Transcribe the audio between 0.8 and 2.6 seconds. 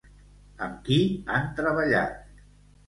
qui han treballat?